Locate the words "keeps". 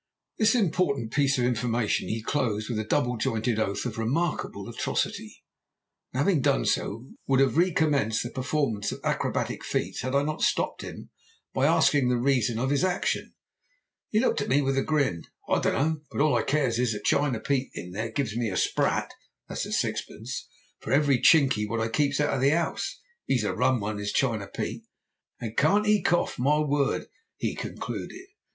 21.89-22.19